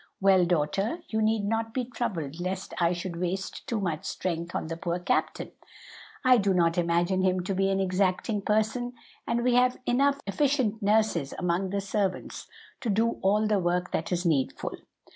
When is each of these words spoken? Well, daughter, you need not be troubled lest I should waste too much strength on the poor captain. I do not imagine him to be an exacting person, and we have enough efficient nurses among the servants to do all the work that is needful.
Well, 0.19 0.45
daughter, 0.45 1.03
you 1.09 1.21
need 1.21 1.45
not 1.45 1.75
be 1.75 1.85
troubled 1.85 2.39
lest 2.39 2.73
I 2.79 2.91
should 2.91 3.17
waste 3.21 3.67
too 3.67 3.79
much 3.79 4.05
strength 4.05 4.55
on 4.55 4.65
the 4.65 4.75
poor 4.75 4.97
captain. 4.97 5.51
I 6.25 6.37
do 6.39 6.55
not 6.55 6.75
imagine 6.75 7.21
him 7.21 7.41
to 7.43 7.53
be 7.53 7.69
an 7.69 7.79
exacting 7.79 8.41
person, 8.41 8.93
and 9.27 9.43
we 9.43 9.53
have 9.53 9.77
enough 9.85 10.19
efficient 10.25 10.81
nurses 10.81 11.35
among 11.37 11.69
the 11.69 11.81
servants 11.81 12.47
to 12.79 12.89
do 12.89 13.19
all 13.21 13.45
the 13.45 13.59
work 13.59 13.91
that 13.91 14.11
is 14.11 14.25
needful. 14.25 14.75